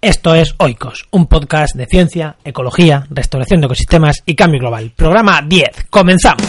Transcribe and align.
Esto 0.00 0.32
es 0.36 0.54
Oikos, 0.58 1.08
un 1.10 1.26
podcast 1.26 1.74
de 1.74 1.86
ciencia, 1.86 2.36
ecología, 2.44 3.08
restauración 3.10 3.60
de 3.60 3.66
ecosistemas 3.66 4.22
y 4.24 4.36
cambio 4.36 4.60
global. 4.60 4.92
Programa 4.94 5.42
10. 5.42 5.86
Comenzamos. 5.90 6.46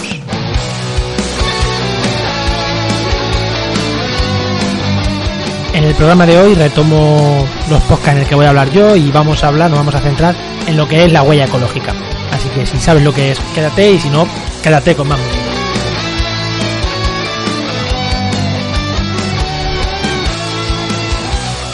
En 5.73 5.83
el 5.83 5.95
programa 5.95 6.27
de 6.27 6.37
hoy 6.37 6.53
retomo 6.53 7.43
los 7.71 7.81
podcasts 7.81 8.11
en 8.11 8.17
el 8.19 8.27
que 8.27 8.35
voy 8.35 8.45
a 8.45 8.49
hablar 8.49 8.69
yo 8.69 8.95
y 8.95 9.09
vamos 9.09 9.43
a 9.43 9.47
hablar, 9.47 9.71
nos 9.71 9.79
vamos 9.79 9.95
a 9.95 10.01
centrar 10.01 10.35
en 10.67 10.77
lo 10.77 10.87
que 10.87 11.05
es 11.05 11.11
la 11.11 11.23
huella 11.23 11.45
ecológica. 11.45 11.95
Así 12.31 12.49
que 12.49 12.67
si 12.67 12.77
sabes 12.77 13.03
lo 13.03 13.11
que 13.11 13.31
es, 13.31 13.39
quédate 13.55 13.93
y 13.93 13.99
si 13.99 14.11
no, 14.11 14.27
quédate 14.61 14.93
con 14.93 15.07
más. 15.07 15.19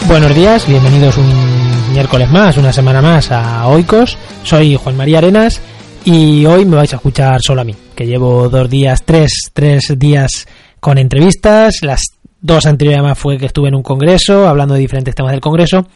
Buenos 0.08 0.34
días, 0.36 0.68
bienvenidos 0.68 1.18
un 1.18 1.55
miércoles 1.96 2.30
más, 2.30 2.58
una 2.58 2.74
semana 2.74 3.02
más 3.02 3.32
a 3.32 3.66
Oikos. 3.68 4.18
Soy 4.44 4.76
Juan 4.76 4.98
María 4.98 5.20
Arenas 5.20 5.62
y 6.04 6.46
hoy 6.46 6.66
me 6.66 6.76
vais 6.76 6.92
a 6.92 6.98
escuchar 6.98 7.42
solo 7.42 7.62
a 7.62 7.64
mí, 7.64 7.74
que 7.96 8.06
llevo 8.06 8.50
dos 8.50 8.70
días, 8.70 9.04
tres, 9.06 9.32
tres 9.54 9.94
días 9.98 10.46
con 10.82 10.98
entrevistas. 10.98 11.76
Las 11.84 12.02
dos 12.42 12.66
anteriores 12.66 13.02
más 13.02 13.18
fue 13.18 13.38
que 13.38 13.46
estuve 13.46 13.70
en 13.70 13.76
un 13.76 13.82
congreso 13.82 14.46
hablando 14.46 14.74
de 14.74 14.82
diferentes 14.82 15.16
temas 15.16 15.32
del 15.32 15.40
congreso. 15.40 15.88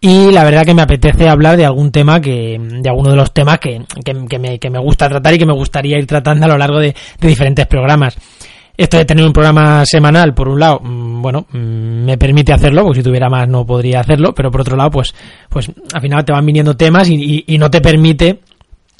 Y 0.00 0.32
la 0.32 0.42
verdad 0.42 0.64
que 0.64 0.72
me 0.72 0.82
apetece 0.82 1.28
hablar 1.28 1.58
de 1.58 1.66
algún 1.66 1.92
tema 1.92 2.18
que, 2.18 2.58
de 2.58 2.88
alguno 2.88 3.10
de 3.10 3.16
los 3.16 3.34
temas 3.34 3.58
que, 3.58 3.84
que, 4.02 4.38
me, 4.38 4.58
que 4.58 4.70
me 4.70 4.78
gusta 4.78 5.06
tratar 5.10 5.34
y 5.34 5.38
que 5.38 5.46
me 5.46 5.52
gustaría 5.52 5.98
ir 5.98 6.06
tratando 6.06 6.46
a 6.46 6.48
lo 6.48 6.56
largo 6.56 6.80
de, 6.80 6.96
de 7.20 7.28
diferentes 7.28 7.66
programas. 7.66 8.16
Esto 8.82 8.96
de 8.96 9.04
tener 9.04 9.24
un 9.24 9.32
programa 9.32 9.86
semanal, 9.86 10.34
por 10.34 10.48
un 10.48 10.58
lado, 10.58 10.80
mm, 10.82 11.22
bueno, 11.22 11.46
mm, 11.52 12.04
me 12.04 12.18
permite 12.18 12.52
hacerlo, 12.52 12.82
porque 12.82 12.98
si 12.98 13.04
tuviera 13.04 13.30
más 13.30 13.46
no 13.46 13.64
podría 13.64 14.00
hacerlo, 14.00 14.34
pero 14.34 14.50
por 14.50 14.62
otro 14.62 14.76
lado, 14.76 14.90
pues, 14.90 15.14
pues 15.48 15.70
al 15.94 16.00
final 16.00 16.24
te 16.24 16.32
van 16.32 16.44
viniendo 16.44 16.76
temas 16.76 17.08
y, 17.08 17.44
no 17.60 17.70
te 17.70 17.80
permite 17.80 18.40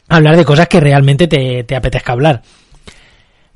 hablar 0.09 0.37
de 0.37 0.45
cosas 0.45 0.69
que 0.69 0.79
realmente 0.79 1.27
te, 1.27 1.65
te 1.65 1.75
apetezca 1.75 2.13
hablar. 2.13 2.43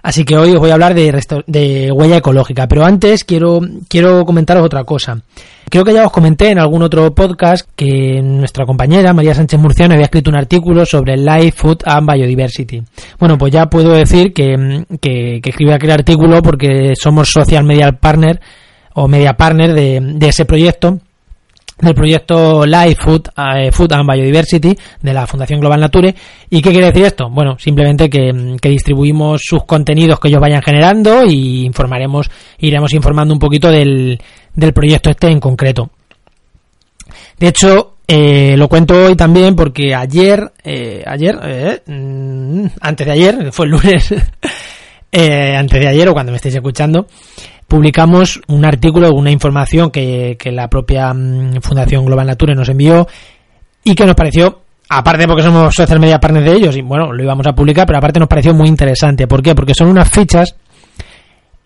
Así 0.03 0.25
que 0.25 0.37
hoy 0.37 0.51
os 0.51 0.59
voy 0.59 0.71
a 0.71 0.75
hablar 0.75 0.95
de, 0.95 1.17
de, 1.47 1.93
huella 1.93 2.17
ecológica, 2.17 2.67
pero 2.67 2.85
antes 2.85 3.23
quiero, 3.23 3.61
quiero 3.89 4.25
comentaros 4.25 4.65
otra 4.65 4.83
cosa. 4.83 5.23
Creo 5.69 5.85
que 5.85 5.93
ya 5.93 6.07
os 6.07 6.13
comenté 6.13 6.51
en 6.51 6.61
algún 6.61 6.83
otro 6.83 7.13
podcast 7.13 7.69
que 7.75 8.23
nuestra 8.23 8.65
compañera 8.65 9.13
María 9.13 9.35
Sánchez 9.35 9.59
Murciano 9.59 9.95
había 9.95 10.05
escrito 10.05 10.31
un 10.31 10.37
artículo 10.37 10.87
sobre 10.87 11.17
Life, 11.17 11.53
Food 11.57 11.79
and 11.85 12.09
Biodiversity. 12.09 12.83
Bueno, 13.19 13.37
pues 13.37 13.53
ya 13.53 13.67
puedo 13.67 13.91
decir 13.93 14.33
que, 14.33 14.85
que, 15.01 15.41
que 15.43 15.51
escribí 15.51 15.73
aquel 15.73 15.91
artículo 15.91 16.41
porque 16.41 16.93
somos 16.95 17.31
social 17.31 17.65
media 17.65 17.91
partner 17.91 18.41
o 18.95 19.09
media 19.09 19.37
partner 19.37 19.75
de, 19.75 20.01
de 20.01 20.29
ese 20.29 20.45
proyecto 20.45 21.01
del 21.79 21.95
proyecto 21.95 22.65
Life 22.65 23.03
Food, 23.03 23.29
eh, 23.37 23.71
Food 23.71 23.93
and 23.93 24.11
Biodiversity 24.11 24.75
de 25.03 25.13
la 25.13 25.27
Fundación 25.27 25.61
Global 25.61 25.81
Nature. 25.81 26.15
¿Y 26.49 26.63
qué 26.63 26.71
quiere 26.71 26.87
decir 26.87 27.05
esto? 27.05 27.29
Bueno, 27.31 27.59
simplemente 27.59 28.09
que, 28.09 28.57
que, 28.61 28.69
distribuimos 28.71 29.43
sus 29.45 29.65
contenidos 29.65 30.19
que 30.19 30.29
ellos 30.29 30.41
vayan 30.41 30.63
generando 30.63 31.25
y 31.25 31.67
informaremos, 31.67 32.31
iremos 32.59 32.95
informando 32.95 33.35
un 33.35 33.41
poquito 33.41 33.71
del, 33.71 34.19
del 34.57 34.73
proyecto 34.73 35.11
este 35.11 35.29
en 35.29 35.39
concreto. 35.39 35.91
De 37.39 37.49
hecho, 37.49 37.97
eh, 38.09 38.57
lo 38.57 38.69
cuento 38.69 39.07
hoy 39.07 39.15
también 39.15 39.55
porque 39.55 39.95
ayer, 39.95 40.53
eh, 40.65 41.05
ayer, 41.07 41.39
eh, 41.43 41.83
mm, 41.87 42.67
antes 42.81 43.07
de 43.07 43.13
ayer, 43.13 43.53
fue 43.53 43.67
el 43.67 43.73
lunes, 43.73 44.15
eh, 45.13 45.57
antes 45.57 45.81
de 45.81 45.89
ayer 45.89 46.09
o 46.09 46.15
cuando 46.15 46.33
me 46.33 46.37
estéis 46.37 46.55
escuchando, 46.55 47.07
publicamos 47.69 48.41
un 48.49 48.65
artículo, 48.65 49.13
una 49.13 49.31
información 49.31 49.91
que, 49.91 50.37
que 50.39 50.51
la 50.51 50.69
propia 50.69 51.13
mm, 51.13 51.61
Fundación 51.61 52.07
Global 52.07 52.27
Nature 52.27 52.55
nos 52.55 52.69
envió 52.69 53.07
y 53.85 53.95
que 53.95 54.07
nos 54.07 54.15
pareció 54.15 54.63
aparte 54.89 55.27
porque 55.27 55.43
somos 55.43 55.75
social 55.75 55.99
media 55.99 56.19
partners 56.19 56.47
de 56.47 56.57
ellos 56.57 56.77
y 56.77 56.83
bueno, 56.83 57.13
lo 57.13 57.23
íbamos 57.23 57.47
a 57.47 57.55
publicar, 57.55 57.87
pero 57.87 57.99
aparte 57.99 58.21
nos 58.21 58.29
pareció 58.29 58.55
muy 58.55 58.69
interesante. 58.69 59.27
¿Por 59.27 59.43
qué? 59.43 59.55
Porque 59.55 59.75
son 59.75 59.89
unas 59.89 60.09
fichas 60.09 60.55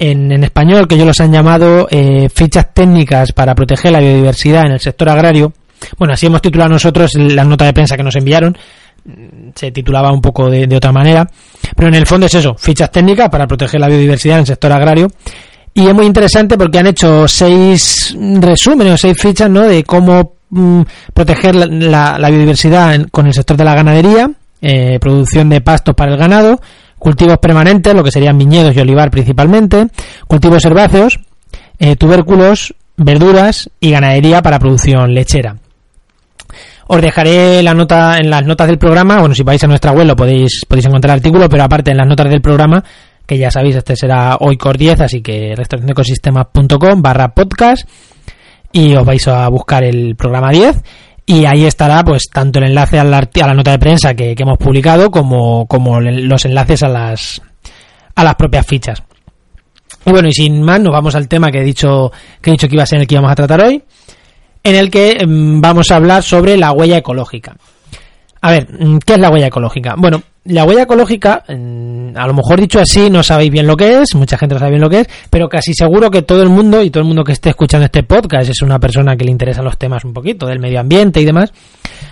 en, 0.00 0.42
español 0.42 0.88
que 0.88 0.94
ellos 0.94 1.06
los 1.06 1.20
han 1.20 1.30
llamado 1.30 1.86
eh, 1.90 2.28
fichas 2.34 2.72
técnicas 2.72 3.32
para 3.32 3.54
proteger 3.54 3.92
la 3.92 4.00
biodiversidad 4.00 4.64
en 4.64 4.72
el 4.72 4.80
sector 4.80 5.10
agrario. 5.10 5.52
Bueno, 5.98 6.14
así 6.14 6.26
hemos 6.26 6.40
titulado 6.40 6.70
nosotros 6.70 7.12
la 7.14 7.44
nota 7.44 7.66
de 7.66 7.74
prensa 7.74 7.96
que 7.96 8.02
nos 8.02 8.16
enviaron. 8.16 8.56
Se 9.54 9.70
titulaba 9.70 10.10
un 10.10 10.22
poco 10.22 10.48
de, 10.48 10.74
otra 10.74 10.90
manera. 10.90 11.28
Pero 11.76 11.88
en 11.88 11.94
el 11.94 12.06
fondo 12.06 12.26
es 12.26 12.34
eso, 12.34 12.54
fichas 12.58 12.90
técnicas 12.90 13.28
para 13.28 13.46
proteger 13.46 13.78
la 13.80 13.88
biodiversidad 13.88 14.36
en 14.36 14.40
el 14.40 14.46
sector 14.46 14.72
agrario. 14.72 15.08
Y 15.74 15.86
es 15.86 15.94
muy 15.94 16.06
interesante 16.06 16.56
porque 16.56 16.78
han 16.78 16.86
hecho 16.86 17.28
seis 17.28 18.16
resúmenes 18.40 18.94
o 18.94 18.96
seis 18.96 19.16
fichas 19.20 19.50
¿no? 19.50 19.62
de 19.62 19.84
cómo 19.84 20.34
mm, 20.48 20.80
proteger 21.12 21.54
la, 21.54 22.16
biodiversidad 22.30 22.94
en, 22.94 23.04
con 23.08 23.26
el 23.26 23.34
sector 23.34 23.56
de 23.56 23.64
la 23.64 23.74
ganadería, 23.74 24.30
eh, 24.62 24.98
producción 24.98 25.50
de 25.50 25.60
pastos 25.60 25.94
para 25.94 26.12
el 26.12 26.18
ganado, 26.18 26.60
cultivos 27.00 27.38
permanentes, 27.38 27.92
lo 27.92 28.04
que 28.04 28.12
serían 28.12 28.38
viñedos 28.38 28.76
y 28.76 28.80
olivar 28.80 29.10
principalmente, 29.10 29.88
cultivos 30.28 30.64
herbáceos, 30.64 31.18
eh, 31.80 31.96
tubérculos, 31.96 32.74
verduras 32.96 33.68
y 33.80 33.90
ganadería 33.90 34.42
para 34.42 34.60
producción 34.60 35.12
lechera. 35.12 35.56
Os 36.86 37.00
dejaré 37.00 37.62
la 37.62 37.74
nota 37.74 38.18
en 38.18 38.30
las 38.30 38.44
notas 38.44 38.68
del 38.68 38.78
programa, 38.78 39.18
bueno, 39.18 39.34
si 39.34 39.42
vais 39.42 39.62
a 39.64 39.66
nuestra 39.66 39.92
web 39.92 40.06
lo 40.06 40.16
podéis, 40.16 40.64
podéis 40.68 40.86
encontrar 40.86 41.14
el 41.14 41.20
artículo, 41.20 41.48
pero 41.48 41.64
aparte 41.64 41.90
en 41.90 41.96
las 41.96 42.06
notas 42.06 42.28
del 42.28 42.40
programa 42.40 42.84
que 43.30 43.38
ya 43.38 43.48
sabéis, 43.48 43.76
este 43.76 43.94
será 43.94 44.38
hoy 44.40 44.56
cor 44.56 44.76
10, 44.76 45.02
así 45.02 45.22
que 45.22 45.54
restauracionecosistemas.com 45.56 47.00
barra 47.00 47.28
podcast 47.28 47.88
y 48.72 48.96
os 48.96 49.04
vais 49.04 49.26
a 49.28 49.48
buscar 49.48 49.84
el 49.84 50.16
programa 50.16 50.50
10 50.50 50.82
y 51.26 51.44
ahí 51.44 51.64
estará 51.64 52.02
pues 52.04 52.24
tanto 52.32 52.58
el 52.58 52.66
enlace 52.66 52.98
a 52.98 53.04
la, 53.04 53.18
a 53.18 53.46
la 53.46 53.54
nota 53.54 53.70
de 53.70 53.78
prensa 53.78 54.14
que, 54.14 54.34
hemos 54.36 54.58
publicado 54.58 55.10
como, 55.10 55.66
como 55.66 56.00
los 56.00 56.44
enlaces 56.44 56.82
a 56.82 56.88
las, 56.88 57.42
a 58.14 58.24
las 58.24 58.34
propias 58.34 58.66
fichas. 58.66 59.02
Y 60.04 60.10
bueno, 60.10 60.28
y 60.28 60.32
sin 60.32 60.62
más, 60.62 60.80
nos 60.80 60.92
vamos 60.92 61.14
al 61.14 61.28
tema 61.28 61.50
que 61.50 61.58
he 61.58 61.64
dicho 61.64 62.10
que 62.40 62.50
he 62.50 62.52
dicho 62.52 62.68
que 62.68 62.74
iba 62.74 62.82
a 62.82 62.86
ser 62.86 63.00
el 63.00 63.06
que 63.06 63.14
íbamos 63.14 63.32
a 63.32 63.34
tratar 63.34 63.64
hoy, 63.64 63.82
en 64.62 64.74
el 64.74 64.90
que 64.90 65.24
mmm, 65.26 65.60
vamos 65.60 65.90
a 65.90 65.96
hablar 65.96 66.22
sobre 66.22 66.56
la 66.56 66.72
huella 66.72 66.98
ecológica. 66.98 67.56
A 68.42 68.50
ver, 68.50 68.66
¿qué 69.04 69.14
es 69.14 69.18
la 69.18 69.30
huella 69.30 69.48
ecológica? 69.48 69.94
Bueno, 69.98 70.22
la 70.44 70.64
huella 70.64 70.82
ecológica, 70.82 71.44
a 71.46 72.26
lo 72.26 72.34
mejor 72.34 72.58
dicho 72.58 72.80
así, 72.80 73.10
no 73.10 73.22
sabéis 73.22 73.50
bien 73.50 73.66
lo 73.66 73.76
que 73.76 74.00
es, 74.00 74.14
mucha 74.14 74.38
gente 74.38 74.54
no 74.54 74.58
sabe 74.58 74.70
bien 74.70 74.80
lo 74.80 74.88
que 74.88 75.00
es, 75.00 75.08
pero 75.28 75.48
casi 75.48 75.74
seguro 75.74 76.10
que 76.10 76.22
todo 76.22 76.42
el 76.42 76.48
mundo 76.48 76.82
y 76.82 76.90
todo 76.90 77.02
el 77.02 77.06
mundo 77.06 77.22
que 77.22 77.32
esté 77.32 77.50
escuchando 77.50 77.84
este 77.84 78.02
podcast 78.02 78.48
es 78.48 78.62
una 78.62 78.78
persona 78.78 79.14
que 79.16 79.24
le 79.24 79.30
interesan 79.30 79.64
los 79.64 79.76
temas 79.76 80.04
un 80.04 80.14
poquito 80.14 80.46
del 80.46 80.58
medio 80.58 80.80
ambiente 80.80 81.20
y 81.20 81.26
demás, 81.26 81.52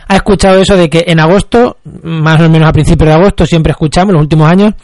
ha 0.07 0.17
escuchado 0.17 0.61
eso 0.61 0.77
de 0.77 0.91
que 0.91 1.05
en 1.07 1.19
agosto, 1.19 1.79
más 2.03 2.41
o 2.43 2.49
menos 2.51 2.69
a 2.69 2.73
principios 2.73 3.09
de 3.09 3.15
agosto, 3.15 3.47
siempre 3.47 3.71
escuchamos, 3.71 4.13
los 4.13 4.23
últimos 4.23 4.51
años, 4.51 4.75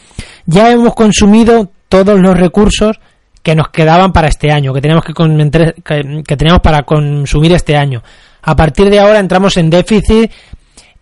ya 0.47 0.71
hemos 0.71 0.95
consumido 0.95 1.69
todos 1.87 2.19
los 2.19 2.35
recursos 2.35 2.99
que 3.43 3.53
nos 3.53 3.69
quedaban 3.69 4.11
para 4.11 4.27
este 4.27 4.51
año, 4.51 4.73
que 4.73 4.81
teníamos 4.81 5.05
que, 5.05 5.13
que, 5.13 6.23
que 6.27 6.37
teníamos 6.37 6.61
para 6.61 6.81
consumir 6.81 7.53
este 7.53 7.77
año. 7.77 8.01
A 8.41 8.55
partir 8.55 8.89
de 8.89 8.99
ahora 8.99 9.19
entramos 9.19 9.57
en 9.57 9.69
déficit 9.69 10.31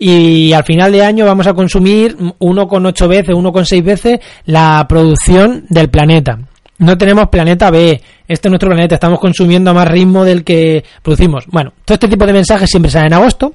y 0.06 0.52
al 0.52 0.66
final 0.66 0.92
de 0.92 1.02
año 1.02 1.26
vamos 1.26 1.48
a 1.48 1.54
consumir 1.54 2.18
1,8 2.18 3.08
veces, 3.08 3.34
1,6 3.34 3.84
veces 3.84 4.20
la 4.44 4.86
producción 4.90 5.66
del 5.70 5.90
planeta. 5.90 6.40
No 6.80 6.98
tenemos 6.98 7.30
planeta 7.30 7.72
B, 7.72 8.02
este 8.28 8.48
es 8.48 8.52
nuestro 8.52 8.70
planeta, 8.70 8.96
estamos 8.96 9.18
consumiendo 9.18 9.72
a 9.72 9.74
más 9.74 9.88
ritmo 9.88 10.26
del 10.26 10.44
que 10.44 10.84
producimos. 11.02 11.46
Bueno, 11.48 11.72
todo 11.86 11.94
este 11.94 12.10
tipo 12.10 12.26
de 12.26 12.34
mensajes 12.34 12.70
siempre 12.70 12.92
salen 12.92 13.08
en 13.08 13.14
agosto. 13.14 13.54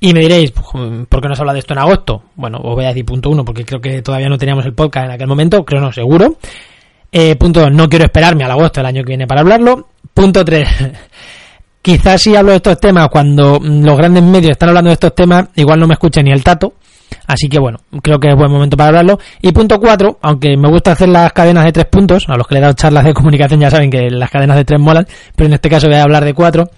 Y 0.00 0.14
me 0.14 0.20
diréis, 0.20 0.50
¿por 0.52 1.20
qué 1.20 1.28
no 1.28 1.34
se 1.34 1.42
habla 1.42 1.52
de 1.52 1.58
esto 1.58 1.74
en 1.74 1.80
agosto? 1.80 2.22
Bueno, 2.36 2.56
os 2.62 2.74
voy 2.74 2.86
a 2.86 2.88
decir 2.88 3.04
punto 3.04 3.28
uno, 3.28 3.44
porque 3.44 3.66
creo 3.66 3.82
que 3.82 4.00
todavía 4.00 4.30
no 4.30 4.38
teníamos 4.38 4.64
el 4.64 4.72
podcast 4.72 5.08
en 5.08 5.12
aquel 5.12 5.26
momento, 5.26 5.62
creo 5.62 5.82
no, 5.82 5.92
seguro. 5.92 6.38
Eh, 7.12 7.36
punto 7.36 7.60
dos, 7.60 7.70
no 7.70 7.86
quiero 7.86 8.06
esperarme 8.06 8.44
al 8.44 8.52
agosto 8.52 8.80
del 8.80 8.86
año 8.86 9.02
que 9.02 9.08
viene 9.08 9.26
para 9.26 9.42
hablarlo. 9.42 9.88
Punto 10.14 10.42
tres, 10.42 10.68
Quizás 11.82 12.20
si 12.20 12.36
hablo 12.36 12.50
de 12.50 12.56
estos 12.56 12.78
temas 12.78 13.08
cuando 13.08 13.58
los 13.62 13.96
grandes 13.96 14.22
medios 14.22 14.50
están 14.50 14.68
hablando 14.68 14.90
de 14.90 14.94
estos 14.94 15.14
temas, 15.14 15.48
igual 15.56 15.80
no 15.80 15.86
me 15.86 15.94
escuche 15.94 16.22
ni 16.22 16.30
el 16.30 16.44
tato. 16.44 16.74
Así 17.26 17.48
que 17.48 17.58
bueno, 17.58 17.78
creo 18.02 18.18
que 18.18 18.28
es 18.28 18.36
buen 18.36 18.50
momento 18.50 18.76
para 18.76 18.88
hablarlo. 18.88 19.18
Y 19.40 19.52
punto 19.52 19.80
cuatro, 19.80 20.18
aunque 20.20 20.56
me 20.56 20.68
gusta 20.68 20.92
hacer 20.92 21.08
las 21.08 21.32
cadenas 21.32 21.64
de 21.64 21.72
tres 21.72 21.86
puntos, 21.86 22.28
a 22.28 22.36
los 22.36 22.46
que 22.46 22.54
le 22.54 22.58
he 22.58 22.62
dado 22.62 22.74
charlas 22.74 23.04
de 23.04 23.14
comunicación 23.14 23.60
ya 23.60 23.70
saben 23.70 23.90
que 23.90 24.10
las 24.10 24.30
cadenas 24.30 24.56
de 24.56 24.64
tres 24.64 24.80
molan, 24.80 25.06
pero 25.34 25.46
en 25.46 25.54
este 25.54 25.70
caso 25.70 25.86
voy 25.86 25.96
a 25.96 26.02
hablar 26.02 26.24
de 26.24 26.34
cuatro 26.34 26.70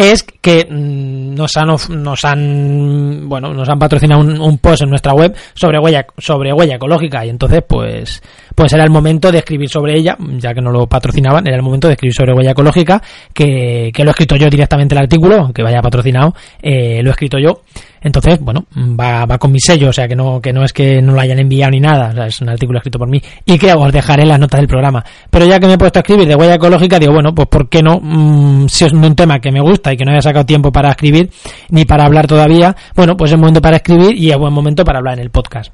es 0.00 0.22
que 0.22 0.66
mm, 0.68 1.34
nos 1.34 1.56
han 1.56 1.68
nos 2.02 2.24
han 2.24 3.28
bueno 3.28 3.52
nos 3.52 3.68
han 3.68 3.78
patrocinado 3.78 4.22
un, 4.22 4.58
post 4.58 4.82
en 4.82 4.90
nuestra 4.90 5.12
web 5.12 5.34
sobre 5.54 5.78
huella 5.78 6.06
sobre 6.18 6.52
huella 6.52 6.76
ecológica. 6.76 7.24
Y 7.24 7.28
entonces 7.28 7.62
pues 7.66 8.22
pues 8.54 8.72
era 8.72 8.84
el 8.84 8.90
momento 8.90 9.30
de 9.30 9.38
escribir 9.38 9.68
sobre 9.68 9.96
ella 9.96 10.16
ya 10.38 10.54
que 10.54 10.60
no 10.60 10.70
lo 10.70 10.86
patrocinaban 10.86 11.46
era 11.46 11.56
el 11.56 11.62
momento 11.62 11.88
de 11.88 11.94
escribir 11.94 12.14
sobre 12.14 12.32
huella 12.32 12.52
ecológica 12.52 13.02
que, 13.32 13.90
que 13.92 14.04
lo 14.04 14.10
he 14.10 14.12
escrito 14.12 14.36
yo 14.36 14.48
directamente 14.48 14.94
el 14.94 15.02
artículo 15.02 15.36
aunque 15.36 15.62
vaya 15.62 15.80
patrocinado 15.80 16.34
eh, 16.60 17.02
lo 17.02 17.10
he 17.10 17.12
escrito 17.12 17.38
yo 17.38 17.62
entonces 18.00 18.38
bueno 18.40 18.64
va, 18.76 19.26
va 19.26 19.38
con 19.38 19.52
mi 19.52 19.60
sello 19.60 19.90
o 19.90 19.92
sea 19.92 20.08
que 20.08 20.16
no 20.16 20.40
que 20.40 20.52
no 20.52 20.64
es 20.64 20.72
que 20.72 21.02
no 21.02 21.12
lo 21.12 21.20
hayan 21.20 21.38
enviado 21.38 21.70
ni 21.70 21.80
nada 21.80 22.10
o 22.10 22.12
sea, 22.12 22.26
es 22.26 22.40
un 22.40 22.48
artículo 22.48 22.78
escrito 22.78 22.98
por 22.98 23.08
mí 23.08 23.20
y 23.44 23.58
que 23.58 23.72
os 23.72 23.92
dejaré 23.92 24.26
las 24.26 24.38
notas 24.38 24.60
del 24.60 24.68
programa 24.68 25.04
pero 25.30 25.46
ya 25.46 25.58
que 25.58 25.66
me 25.66 25.74
he 25.74 25.78
puesto 25.78 25.98
a 25.98 26.02
escribir 26.02 26.26
de 26.26 26.34
huella 26.34 26.54
ecológica 26.54 26.98
digo 26.98 27.12
bueno 27.12 27.34
pues 27.34 27.48
por 27.48 27.68
qué 27.68 27.82
no 27.82 28.00
mm, 28.00 28.68
si 28.68 28.84
es 28.84 28.92
un 28.92 29.14
tema 29.14 29.38
que 29.38 29.50
me 29.50 29.60
gusta 29.60 29.92
y 29.92 29.96
que 29.96 30.04
no 30.04 30.12
haya 30.12 30.22
sacado 30.22 30.46
tiempo 30.46 30.72
para 30.72 30.90
escribir 30.90 31.30
ni 31.70 31.84
para 31.84 32.04
hablar 32.04 32.26
todavía, 32.26 32.76
bueno, 32.94 33.16
pues 33.16 33.32
es 33.32 33.38
momento 33.38 33.60
para 33.60 33.76
escribir 33.76 34.16
y 34.16 34.30
es 34.30 34.36
buen 34.36 34.52
momento 34.52 34.84
para 34.84 34.98
hablar 34.98 35.14
en 35.14 35.20
el 35.20 35.30
podcast. 35.30 35.72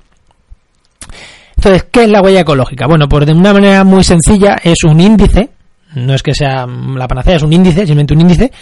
Entonces, 1.57 1.87
¿qué 1.91 2.05
es 2.05 2.11
la 2.11 2.21
huella 2.21 2.41
ecológica? 2.41 2.87
Bueno, 2.87 3.09
pues 3.09 3.27
de 3.27 3.33
una 3.33 3.53
manera 3.53 3.85
muy 3.85 4.05
sencilla 4.05 4.59
es 4.63 4.85
un 4.85 5.01
índice, 5.01 5.51
no 5.95 6.15
es 6.15 6.23
que 6.23 6.35
sea 6.35 6.67
la 6.67 7.09
panacea, 7.09 7.37
es 7.37 7.43
un 7.43 7.53
índice, 7.53 7.79
simplemente 7.79 8.15
un 8.15 8.21
índice, 8.21 8.53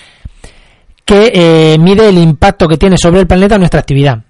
que 1.05 1.33
eh, 1.35 1.79
mide 1.79 2.09
el 2.09 2.19
impacto 2.19 2.67
que 2.67 2.77
tiene 2.77 2.97
sobre 2.97 3.21
el 3.21 3.27
planeta 3.27 3.59
nuestra 3.59 3.81
actividad. 3.81 4.23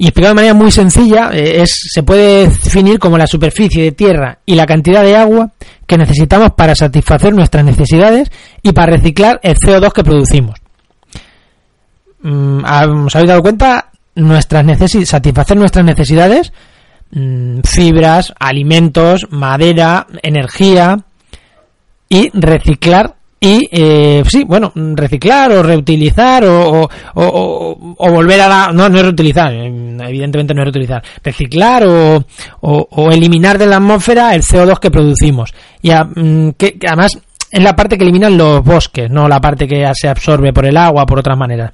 Y 0.00 0.04
explicado 0.04 0.32
de 0.32 0.36
manera 0.36 0.54
muy 0.54 0.70
sencilla, 0.70 1.30
eh, 1.32 1.62
es, 1.62 1.88
se 1.92 2.04
puede 2.04 2.46
definir 2.46 3.00
como 3.00 3.18
la 3.18 3.26
superficie 3.26 3.82
de 3.82 3.92
tierra 3.92 4.38
y 4.46 4.54
la 4.54 4.64
cantidad 4.64 5.02
de 5.02 5.16
agua 5.16 5.50
que 5.86 5.98
necesitamos 5.98 6.52
para 6.52 6.76
satisfacer 6.76 7.34
nuestras 7.34 7.64
necesidades 7.64 8.30
y 8.62 8.72
para 8.72 8.92
reciclar 8.92 9.40
el 9.42 9.56
CO2 9.56 9.92
que 9.92 10.04
producimos. 10.04 10.54
Mm, 12.22 12.64
¿Os 13.06 13.16
habéis 13.16 13.28
dado 13.28 13.42
cuenta? 13.42 13.90
Nuestras 14.14 14.64
satisfacer 15.04 15.56
nuestras 15.56 15.84
necesidades, 15.84 16.52
mm, 17.10 17.60
fibras, 17.64 18.32
alimentos, 18.38 19.26
madera, 19.30 20.06
energía 20.22 20.98
y 22.08 22.30
reciclar 22.34 23.17
y 23.40 23.68
eh, 23.70 24.22
sí, 24.28 24.42
bueno, 24.44 24.72
reciclar 24.74 25.52
o 25.52 25.62
reutilizar 25.62 26.44
o, 26.44 26.82
o, 26.82 26.88
o, 27.14 28.10
volver 28.10 28.40
a 28.40 28.48
la... 28.48 28.72
No, 28.72 28.88
no 28.88 28.96
es 28.98 29.02
reutilizar, 29.04 29.52
eh, 29.52 29.66
evidentemente 30.08 30.54
no 30.54 30.62
es 30.62 30.66
reutilizar. 30.66 31.02
Reciclar 31.22 31.84
o, 31.86 32.24
o, 32.60 33.10
eliminar 33.12 33.56
de 33.56 33.66
la 33.66 33.76
atmósfera 33.76 34.34
el 34.34 34.42
CO2 34.42 34.80
que 34.80 34.90
producimos. 34.90 35.54
Y 35.82 35.92
mm, 35.92 36.52
que, 36.56 36.78
además 36.84 37.16
es 37.50 37.62
la 37.62 37.76
parte 37.76 37.96
que 37.96 38.02
eliminan 38.02 38.36
los 38.36 38.62
bosques, 38.64 39.08
no 39.08 39.28
la 39.28 39.40
parte 39.40 39.68
que 39.68 39.88
se 39.94 40.08
absorbe 40.08 40.52
por 40.52 40.66
el 40.66 40.76
agua, 40.76 41.06
por 41.06 41.20
otras 41.20 41.38
maneras. 41.38 41.70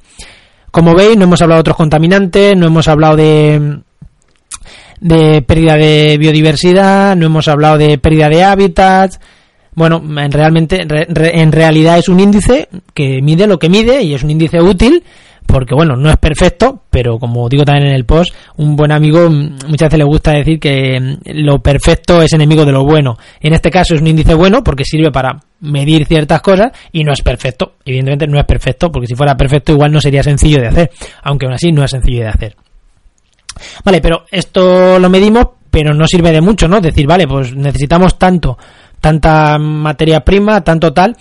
Como 0.70 0.94
veis, 0.94 1.16
no 1.16 1.24
hemos 1.24 1.40
hablado 1.40 1.58
de 1.58 1.60
otros 1.60 1.76
contaminantes, 1.76 2.56
no 2.56 2.66
hemos 2.66 2.88
hablado 2.88 3.16
de 3.16 3.80
de 5.00 5.42
pérdida 5.42 5.76
de 5.76 6.16
biodiversidad, 6.18 7.16
no 7.16 7.26
hemos 7.26 7.48
hablado 7.48 7.78
de 7.78 7.98
pérdida 7.98 8.28
de 8.28 8.44
hábitats, 8.44 9.20
bueno, 9.74 10.02
en 10.20 10.32
realmente, 10.32 10.86
en 10.86 11.52
realidad 11.52 11.98
es 11.98 12.08
un 12.08 12.20
índice 12.20 12.68
que 12.92 13.20
mide 13.22 13.46
lo 13.46 13.58
que 13.58 13.68
mide 13.68 14.02
y 14.02 14.14
es 14.14 14.22
un 14.22 14.30
índice 14.30 14.60
útil 14.60 15.02
porque 15.46 15.74
bueno, 15.74 15.94
no 15.96 16.10
es 16.10 16.16
perfecto, 16.16 16.82
pero 16.90 17.18
como 17.18 17.48
digo 17.48 17.64
también 17.64 17.88
en 17.88 17.94
el 17.94 18.04
post, 18.04 18.34
un 18.56 18.76
buen 18.76 18.90
amigo 18.90 19.28
muchas 19.30 19.88
veces 19.88 19.98
le 19.98 20.04
gusta 20.04 20.32
decir 20.32 20.58
que 20.58 21.18
lo 21.26 21.60
perfecto 21.60 22.22
es 22.22 22.32
enemigo 22.32 22.64
de 22.64 22.72
lo 22.72 22.84
bueno. 22.84 23.18
En 23.40 23.52
este 23.52 23.70
caso 23.70 23.94
es 23.94 24.00
un 24.00 24.06
índice 24.06 24.34
bueno 24.34 24.64
porque 24.64 24.84
sirve 24.84 25.10
para 25.10 25.38
medir 25.60 26.06
ciertas 26.06 26.40
cosas 26.40 26.72
y 26.92 27.04
no 27.04 27.12
es 27.12 27.22
perfecto. 27.22 27.74
Evidentemente 27.84 28.26
no 28.26 28.38
es 28.38 28.46
perfecto, 28.46 28.90
porque 28.90 29.06
si 29.06 29.14
fuera 29.14 29.36
perfecto 29.36 29.72
igual 29.72 29.92
no 29.92 30.00
sería 30.00 30.22
sencillo 30.22 30.60
de 30.60 30.68
hacer, 30.68 30.90
aunque 31.22 31.46
aún 31.46 31.54
así 31.54 31.72
no 31.72 31.84
es 31.84 31.90
sencillo 31.90 32.22
de 32.22 32.28
hacer. 32.28 32.56
Vale, 33.84 34.00
pero 34.00 34.24
esto 34.30 34.98
lo 34.98 35.08
medimos, 35.10 35.46
pero 35.70 35.94
no 35.94 36.06
sirve 36.06 36.32
de 36.32 36.40
mucho, 36.40 36.66
¿no? 36.68 36.80
Decir, 36.80 37.06
vale, 37.06 37.28
pues 37.28 37.54
necesitamos 37.54 38.18
tanto 38.18 38.58
tanta 39.04 39.58
materia 39.58 40.20
prima, 40.20 40.64
tanto 40.64 40.94
tal. 40.94 41.14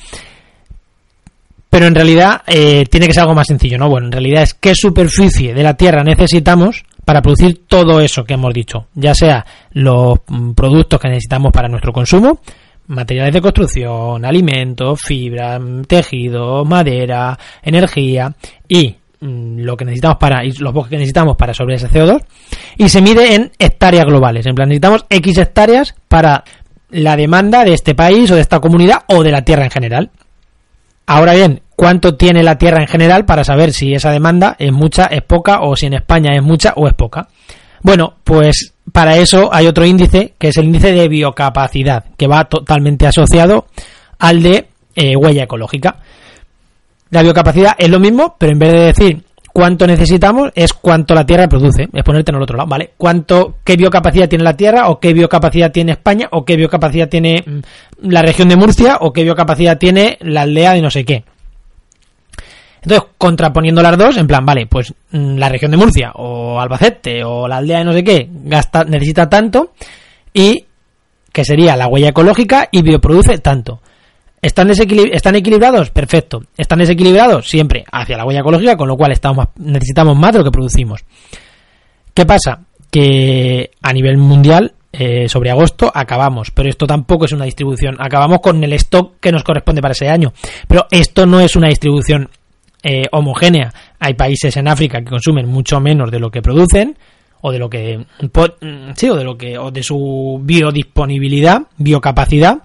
Pero 1.69 1.85
en 1.85 1.94
realidad 1.94 2.41
eh, 2.47 2.85
tiene 2.89 3.07
que 3.07 3.13
ser 3.13 3.24
algo 3.24 3.35
más 3.35 3.47
sencillo, 3.47 3.77
¿no? 3.77 3.89
Bueno, 3.89 4.06
en 4.06 4.13
realidad 4.13 4.44
es 4.44 4.53
qué 4.53 4.74
superficie 4.74 5.53
de 5.53 5.63
la 5.63 5.74
Tierra 5.74 6.01
necesitamos 6.01 6.85
para 7.03 7.21
producir 7.21 7.63
todo 7.68 8.00
eso 8.00 8.24
que 8.24 8.35
hemos 8.35 8.53
dicho, 8.53 8.88
ya 8.94 9.13
sea 9.13 9.45
los 9.71 10.19
mm, 10.25 10.51
productos 10.53 10.97
que 10.97 11.09
necesitamos 11.09 11.51
para 11.51 11.68
nuestro 11.68 11.91
consumo, 11.91 12.39
materiales 12.88 13.33
de 13.33 13.41
construcción, 13.41 14.24
alimentos, 14.24 15.01
fibra, 15.01 15.59
mm, 15.59 15.81
tejido, 15.83 16.63
madera, 16.63 17.38
energía 17.62 18.33
y 18.69 18.95
mm, 19.19 19.59
lo 19.59 19.75
que 19.75 19.83
necesitamos 19.83 20.19
para 20.19 20.45
y 20.45 20.53
los 20.53 20.71
bosques 20.71 20.91
que 20.91 20.97
necesitamos 21.00 21.35
para 21.35 21.53
sobre 21.53 21.75
ese 21.75 21.89
CO2 21.89 22.24
y 22.77 22.88
se 22.88 23.01
mide 23.01 23.35
en 23.35 23.51
hectáreas 23.59 24.06
globales. 24.06 24.45
En 24.45 24.56
plan, 24.56 24.69
necesitamos 24.69 25.06
X 25.09 25.38
hectáreas 25.38 25.95
para 26.07 26.45
la 26.94 27.16
demanda 27.16 27.63
de 27.63 27.74
este 27.74 27.95
país 27.95 28.30
o 28.31 28.36
de 28.36 28.42
esta 28.42 28.60
comunidad 28.60 29.04
o 29.07 29.24
de 29.24 29.31
la 29.31 29.44
tierra 29.44 29.66
en 29.66 29.72
general. 29.72 30.12
Ahora 31.06 31.34
bien, 31.34 31.62
¿cuánto 31.75 32.16
tiene 32.16 32.44
la 32.44 32.57
tierra 32.57 32.81
en 32.81 32.88
general 32.88 33.25
para 33.25 33.44
saber 33.44 33.74
si 33.74 33.94
esa 33.94 34.12
demanda 34.12 34.56
es 34.57 34.72
mucha, 34.72 35.06
es 35.07 35.22
poca 35.22 35.62
o 35.62 35.75
si 35.75 35.88
en 35.88 35.95
España 35.95 36.36
es 36.36 36.44
mucha 36.44 36.74
o 36.75 36.88
es 36.88 36.94
poca? 36.94 37.28
Bueno, 37.81 38.16
pues 38.24 38.74
para 38.92 39.18
eso 39.18 39.50
hay 39.54 39.68
otro 39.68 39.86
índice 39.86 40.34
que 40.38 40.50
es 40.50 40.57
el 40.57 40.66
índice 40.66 40.94
de 40.94 41.07
biocapacidad, 41.10 42.06
que 42.16 42.28
va 42.28 42.45
totalmente 42.45 43.07
asociado 43.07 43.66
al 44.19 44.42
de 44.42 44.68
eh, 44.95 45.16
huella 45.16 45.44
ecológica. 45.44 45.98
La 47.10 47.22
biocapacidad 47.22 47.74
es 47.78 47.90
lo 47.90 48.00
mismo, 48.00 48.36
pero 48.38 48.54
en 48.54 48.60
vez 48.60 48.72
de 48.72 48.80
decir 48.80 49.24
cuánto 49.53 49.85
necesitamos 49.85 50.51
es 50.55 50.73
cuánto 50.73 51.13
la 51.13 51.25
Tierra 51.25 51.47
produce, 51.47 51.88
es 51.94 52.03
ponerte 52.03 52.31
en 52.31 52.38
el 52.38 52.44
otro 52.44 52.57
lado, 52.57 52.67
¿vale? 52.67 52.94
Cuánto, 52.97 53.57
qué 53.63 53.77
biocapacidad 53.77 54.27
tiene 54.27 54.44
la 54.44 54.57
Tierra, 54.57 54.89
o 54.89 55.00
qué 55.00 55.13
biocapacidad 55.13 55.71
tiene 55.71 55.94
España, 55.94 56.27
o 56.31 56.44
qué 56.44 56.57
biocapacidad 56.57 57.07
tiene 57.07 57.44
mm, 57.45 58.09
la 58.09 58.23
región 58.23 58.50
de 58.50 58.57
Murcia, 58.57 58.97
o 59.00 59.13
qué 59.13 59.23
biocapacidad 59.23 59.77
tiene 59.77 60.17
la 60.21 60.41
aldea 60.41 60.73
de 60.73 60.81
no 60.81 60.89
sé 60.89 61.05
qué. 61.05 61.23
Entonces, 62.81 63.09
contraponiendo 63.17 63.81
las 63.81 63.97
dos, 63.97 64.17
en 64.17 64.27
plan, 64.27 64.45
vale, 64.45 64.65
pues 64.65 64.94
mm, 65.11 65.38
la 65.38 65.47
región 65.47 65.71
de 65.71 65.77
Murcia, 65.77 66.11
o 66.15 66.59
Albacete, 66.59 67.23
o 67.23 67.47
la 67.47 67.57
aldea 67.57 67.79
de 67.79 67.85
no 67.85 67.94
sé 67.94 68.03
qué, 68.03 68.27
gasta, 68.29 68.83
necesita 68.83 69.29
tanto, 69.29 69.73
y 70.33 70.65
que 71.31 71.45
sería 71.45 71.75
la 71.75 71.88
huella 71.88 72.09
ecológica, 72.09 72.67
y 72.71 72.81
bioproduce 72.81 73.38
tanto. 73.38 73.81
¿Están, 74.44 74.69
¿Están 74.69 75.36
equilibrados? 75.38 75.90
Perfecto. 75.92 76.44
¿Están 76.57 76.80
desequilibrados? 76.80 77.48
Siempre 77.48 77.86
hacia 77.90 78.18
la 78.18 78.25
huella 78.25 78.42
ecológica, 78.42 78.75
con 78.75 78.90
lo 78.90 78.98
cual 78.98 79.13
estamos 79.13 79.48
necesitamos 79.56 80.18
más 80.18 80.34
de 80.34 80.40
lo 80.40 80.44
que 80.44 80.51
producimos. 80.51 81.06
¿Qué 82.13 82.25
pasa? 82.25 82.60
Que 82.92 83.72
a 83.81 83.94
nivel 83.94 84.18
mundial, 84.18 84.74
eh, 84.92 85.30
sobre 85.30 85.50
agosto, 85.50 85.90
acabamos. 85.95 86.51
Pero 86.51 86.68
esto 86.68 86.86
tampoco 86.86 87.24
es 87.24 87.31
una 87.31 87.45
distribución. 87.45 87.95
Acabamos 88.00 88.42
con 88.42 88.62
el 88.62 88.74
stock 88.74 89.13
que 89.22 89.31
nos 89.31 89.45
corresponde 89.45 89.81
para 89.81 89.94
ese 89.94 90.10
año. 90.10 90.34
Pero 90.68 90.88
esto 90.92 91.25
no 91.25 91.40
es 91.40 91.56
una 91.56 91.69
distribución 91.69 92.30
eh, 92.84 93.04
homogénea. 93.13 93.74
Hay 93.98 94.16
países 94.16 94.57
en 94.57 94.68
África 94.68 95.00
que 95.00 95.10
consumen 95.10 95.48
mucho 95.48 95.80
menos 95.80 96.12
de 96.12 96.19
lo 96.19 96.30
que 96.30 96.42
producen 96.42 96.98
o 97.40 97.50
de 97.50 97.60
lo 97.60 97.69
que 97.69 97.98
mm, 97.98 98.92
sí 98.98 99.10
o 99.10 99.16
de 99.16 99.24
lo 99.24 99.38
que 99.38 99.57
o 99.57 99.72
de 99.72 99.84
su 99.84 100.42
biodisponibilidad, 100.44 101.62
biocapacidad 101.78 102.63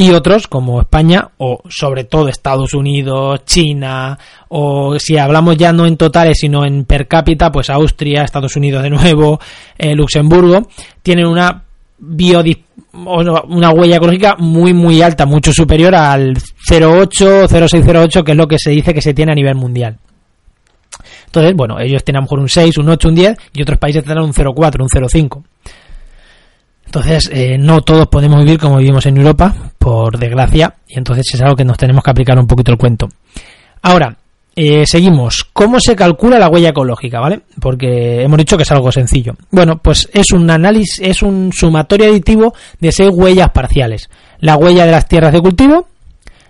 y 0.00 0.12
otros 0.12 0.46
como 0.46 0.80
España 0.80 1.28
o 1.38 1.60
sobre 1.68 2.04
todo 2.04 2.28
Estados 2.28 2.72
Unidos, 2.72 3.44
China 3.44 4.16
o 4.46 4.96
si 4.96 5.18
hablamos 5.18 5.56
ya 5.56 5.72
no 5.72 5.86
en 5.86 5.96
totales 5.96 6.38
sino 6.38 6.64
en 6.64 6.84
per 6.84 7.08
cápita, 7.08 7.50
pues 7.50 7.68
Austria, 7.68 8.22
Estados 8.22 8.54
Unidos 8.54 8.84
de 8.84 8.90
nuevo, 8.90 9.40
eh, 9.76 9.96
Luxemburgo, 9.96 10.68
tienen 11.02 11.26
una 11.26 11.64
una 12.00 13.70
huella 13.72 13.96
ecológica 13.96 14.36
muy 14.38 14.72
muy 14.72 15.02
alta, 15.02 15.26
mucho 15.26 15.52
superior 15.52 15.96
al 15.96 16.36
0,8 16.36 17.48
0,608 17.48 18.22
que 18.22 18.30
es 18.30 18.38
lo 18.38 18.46
que 18.46 18.56
se 18.56 18.70
dice 18.70 18.94
que 18.94 19.02
se 19.02 19.14
tiene 19.14 19.32
a 19.32 19.34
nivel 19.34 19.56
mundial. 19.56 19.98
Entonces, 21.26 21.54
bueno, 21.56 21.78
ellos 21.80 22.04
tienen 22.04 22.18
a 22.18 22.20
lo 22.20 22.26
mejor 22.26 22.38
un 22.38 22.48
6, 22.48 22.78
un 22.78 22.88
8, 22.88 23.08
un 23.08 23.14
10 23.16 23.36
y 23.52 23.62
otros 23.62 23.78
países 23.78 24.04
tendrán 24.04 24.24
un 24.24 24.32
0,4, 24.32 24.80
un 24.80 24.88
0,5. 24.88 25.42
Entonces, 26.88 27.28
eh, 27.30 27.58
no 27.58 27.82
todos 27.82 28.06
podemos 28.06 28.42
vivir 28.42 28.58
como 28.58 28.78
vivimos 28.78 29.04
en 29.04 29.18
Europa, 29.18 29.54
por 29.78 30.18
desgracia, 30.18 30.72
y 30.88 30.96
entonces 30.96 31.26
es 31.34 31.40
algo 31.42 31.54
que 31.54 31.64
nos 31.64 31.76
tenemos 31.76 32.02
que 32.02 32.10
aplicar 32.10 32.38
un 32.38 32.46
poquito 32.46 32.72
el 32.72 32.78
cuento. 32.78 33.10
Ahora, 33.82 34.16
eh, 34.56 34.86
seguimos. 34.86 35.44
¿Cómo 35.52 35.80
se 35.80 35.94
calcula 35.94 36.38
la 36.38 36.48
huella 36.48 36.70
ecológica, 36.70 37.20
vale? 37.20 37.42
Porque 37.60 38.22
hemos 38.22 38.38
dicho 38.38 38.56
que 38.56 38.62
es 38.62 38.72
algo 38.72 38.90
sencillo. 38.90 39.34
Bueno, 39.50 39.76
pues 39.82 40.08
es 40.14 40.32
un 40.32 40.48
análisis, 40.48 40.98
es 41.02 41.22
un 41.22 41.52
sumatorio 41.52 42.08
aditivo 42.08 42.54
de 42.80 42.90
seis 42.90 43.10
huellas 43.12 43.50
parciales. 43.50 44.08
La 44.40 44.56
huella 44.56 44.86
de 44.86 44.92
las 44.92 45.06
tierras 45.06 45.34
de 45.34 45.42
cultivo, 45.42 45.88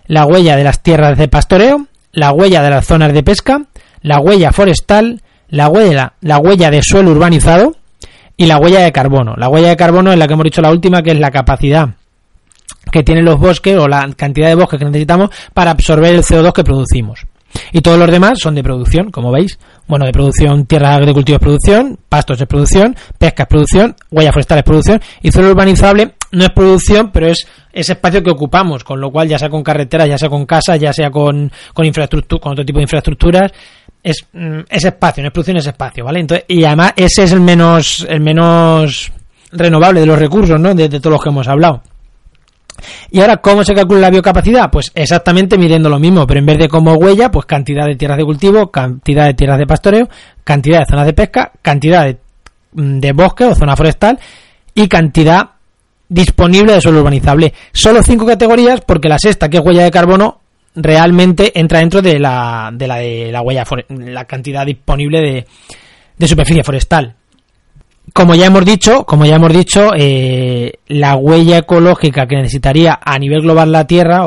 la 0.06 0.24
huella 0.24 0.54
de 0.54 0.62
las 0.62 0.84
tierras 0.84 1.18
de 1.18 1.26
pastoreo, 1.26 1.88
la 2.12 2.30
huella 2.30 2.62
de 2.62 2.70
las 2.70 2.86
zonas 2.86 3.12
de 3.12 3.24
pesca, 3.24 3.62
la 4.02 4.20
huella 4.20 4.52
forestal, 4.52 5.20
la 5.48 5.68
huella, 5.68 6.12
la 6.20 6.38
huella 6.38 6.70
de 6.70 6.80
suelo 6.84 7.10
urbanizado, 7.10 7.74
y 8.38 8.46
la 8.46 8.56
huella 8.56 8.80
de 8.80 8.92
carbono. 8.92 9.34
La 9.36 9.48
huella 9.48 9.68
de 9.68 9.76
carbono 9.76 10.12
es 10.12 10.18
la 10.18 10.26
que 10.26 10.32
hemos 10.32 10.44
dicho 10.44 10.62
la 10.62 10.70
última, 10.70 11.02
que 11.02 11.10
es 11.10 11.18
la 11.18 11.30
capacidad 11.30 11.90
que 12.90 13.02
tienen 13.02 13.24
los 13.24 13.38
bosques 13.38 13.76
o 13.76 13.86
la 13.86 14.08
cantidad 14.16 14.48
de 14.48 14.54
bosques 14.54 14.78
que 14.78 14.86
necesitamos 14.86 15.30
para 15.52 15.72
absorber 15.72 16.14
el 16.14 16.22
CO2 16.22 16.52
que 16.52 16.64
producimos. 16.64 17.26
Y 17.72 17.80
todos 17.80 17.98
los 17.98 18.10
demás 18.10 18.38
son 18.38 18.54
de 18.54 18.62
producción, 18.62 19.10
como 19.10 19.32
veis. 19.32 19.58
Bueno, 19.86 20.06
de 20.06 20.12
producción, 20.12 20.66
tierra 20.66 20.98
de 20.98 21.10
es 21.10 21.38
producción, 21.38 21.98
pastos 22.08 22.40
es 22.40 22.46
producción, 22.46 22.96
pesca 23.18 23.42
es 23.42 23.48
producción, 23.48 23.96
huella 24.10 24.32
forestal 24.32 24.58
es 24.58 24.64
producción 24.64 25.00
y 25.20 25.32
suelo 25.32 25.50
urbanizable 25.50 26.14
no 26.32 26.44
es 26.44 26.50
producción, 26.50 27.10
pero 27.10 27.28
es 27.28 27.46
ese 27.72 27.92
espacio 27.92 28.22
que 28.22 28.30
ocupamos, 28.30 28.84
con 28.84 29.00
lo 29.00 29.10
cual 29.10 29.28
ya 29.28 29.38
sea 29.38 29.48
con 29.48 29.62
carreteras, 29.62 30.08
ya 30.08 30.18
sea 30.18 30.28
con 30.28 30.46
casas, 30.46 30.78
ya 30.78 30.92
sea 30.92 31.10
con, 31.10 31.50
con 31.72 31.86
infraestructura, 31.86 32.40
con 32.40 32.52
otro 32.52 32.64
tipo 32.64 32.78
de 32.78 32.84
infraestructuras, 32.84 33.52
es, 34.02 34.26
mm, 34.32 34.60
ese 34.68 34.88
espacio, 34.88 35.22
no 35.22 35.28
es 35.28 35.32
producción, 35.32 35.56
es 35.56 35.66
espacio, 35.66 36.04
¿vale? 36.04 36.20
Entonces, 36.20 36.44
y 36.48 36.64
además 36.64 36.92
ese 36.96 37.24
es 37.24 37.32
el 37.32 37.40
menos, 37.40 38.06
el 38.08 38.20
menos 38.20 39.12
renovable 39.52 40.00
de 40.00 40.06
los 40.06 40.18
recursos, 40.18 40.60
¿no? 40.60 40.74
De, 40.74 40.88
todos 40.88 41.12
los 41.12 41.22
que 41.22 41.30
hemos 41.30 41.48
hablado. 41.48 41.82
Y 43.10 43.20
ahora, 43.20 43.38
¿cómo 43.38 43.64
se 43.64 43.74
calcula 43.74 44.00
la 44.00 44.10
biocapacidad? 44.10 44.70
Pues 44.70 44.92
exactamente 44.94 45.58
midiendo 45.58 45.88
lo 45.88 45.98
mismo, 45.98 46.26
pero 46.26 46.38
en 46.38 46.46
vez 46.46 46.58
de 46.58 46.68
como 46.68 46.94
huella, 46.94 47.30
pues 47.30 47.44
cantidad 47.44 47.86
de 47.86 47.96
tierras 47.96 48.18
de 48.18 48.24
cultivo, 48.24 48.70
cantidad 48.70 49.26
de 49.26 49.34
tierras 49.34 49.58
de 49.58 49.66
pastoreo, 49.66 50.08
cantidad 50.44 50.80
de 50.80 50.86
zonas 50.86 51.06
de 51.06 51.12
pesca, 51.12 51.50
cantidad 51.60 52.04
de, 52.04 52.18
mm, 52.72 53.00
de 53.00 53.12
bosque 53.12 53.44
o 53.44 53.54
zona 53.54 53.74
forestal 53.74 54.20
y 54.74 54.86
cantidad 54.86 55.57
disponible 56.08 56.72
de 56.72 56.80
suelo 56.80 57.00
urbanizable. 57.00 57.52
Solo 57.72 58.02
cinco 58.02 58.26
categorías 58.26 58.80
porque 58.80 59.08
la 59.08 59.18
sexta, 59.18 59.48
que 59.48 59.58
es 59.58 59.62
huella 59.64 59.84
de 59.84 59.90
carbono, 59.90 60.40
realmente 60.74 61.58
entra 61.58 61.80
dentro 61.80 62.02
de 62.02 62.18
la 62.18 62.70
de 62.72 62.86
la, 62.86 62.96
de 62.96 63.32
la 63.32 63.42
huella, 63.42 63.64
la 63.88 64.24
cantidad 64.24 64.64
disponible 64.64 65.20
de, 65.20 65.46
de 66.16 66.28
superficie 66.28 66.64
forestal. 66.64 67.14
Como 68.14 68.34
ya 68.34 68.46
hemos 68.46 68.64
dicho, 68.64 69.04
como 69.04 69.26
ya 69.26 69.36
hemos 69.36 69.52
dicho, 69.52 69.90
eh, 69.94 70.72
la 70.88 71.16
huella 71.16 71.58
ecológica 71.58 72.26
que 72.26 72.36
necesitaría 72.36 72.98
a 73.04 73.18
nivel 73.18 73.42
global 73.42 73.70
la 73.70 73.86
Tierra 73.86 74.26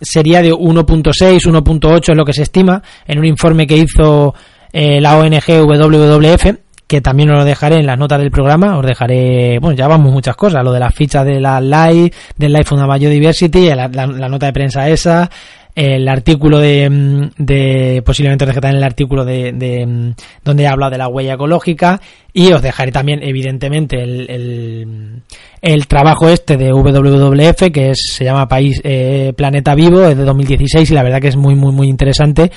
sería 0.00 0.42
de 0.42 0.52
1.6, 0.52 1.38
1.8 1.38 2.10
es 2.10 2.16
lo 2.16 2.24
que 2.24 2.32
se 2.32 2.42
estima 2.42 2.82
en 3.06 3.20
un 3.20 3.24
informe 3.24 3.68
que 3.68 3.76
hizo 3.76 4.34
eh, 4.72 5.00
la 5.00 5.16
ONG 5.16 5.44
WWF 5.46 6.67
que 6.88 7.02
también 7.02 7.30
os 7.30 7.36
lo 7.36 7.44
dejaré 7.44 7.76
en 7.76 7.86
las 7.86 7.98
notas 7.98 8.18
del 8.18 8.30
programa, 8.30 8.78
os 8.78 8.84
dejaré, 8.84 9.58
bueno, 9.60 9.76
ya 9.76 9.86
vamos 9.86 10.10
muchas 10.10 10.34
cosas, 10.34 10.64
lo 10.64 10.72
de 10.72 10.80
las 10.80 10.94
fichas 10.94 11.24
de 11.24 11.38
la 11.38 11.60
LIFE, 11.60 12.16
del 12.36 12.52
LIFE 12.52 12.64
Funda 12.64 12.86
Biodiversity, 12.96 13.68
la, 13.68 13.88
la, 13.88 14.28
nota 14.28 14.46
de 14.46 14.52
prensa 14.54 14.88
esa, 14.88 15.28
el 15.74 16.08
artículo 16.08 16.58
de, 16.58 17.30
de 17.36 18.02
posiblemente 18.04 18.44
os 18.44 18.48
dejaré 18.48 18.62
también 18.62 18.78
el 18.78 18.84
artículo 18.84 19.26
de, 19.26 19.52
de, 19.52 20.14
donde 20.42 20.62
he 20.62 20.66
hablado 20.66 20.90
de 20.90 20.98
la 20.98 21.08
huella 21.08 21.34
ecológica 21.34 22.00
y 22.32 22.52
os 22.52 22.62
dejaré 22.62 22.90
también 22.90 23.20
evidentemente 23.22 24.02
el, 24.02 24.30
el, 24.30 25.22
el 25.60 25.86
trabajo 25.86 26.28
este 26.28 26.56
de 26.56 26.72
WWF 26.72 27.70
que 27.72 27.92
se 27.94 28.24
llama 28.24 28.48
País 28.48 28.80
eh, 28.84 29.32
Planeta 29.36 29.74
Vivo 29.74 30.04
es 30.04 30.16
de 30.16 30.24
2016 30.24 30.90
y 30.90 30.94
la 30.94 31.02
verdad 31.02 31.20
que 31.20 31.28
es 31.28 31.36
muy 31.36 31.54
muy 31.54 31.72
muy 31.72 31.88
interesante 31.88 32.50